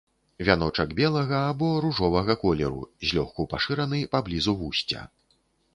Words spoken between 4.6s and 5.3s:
вусця.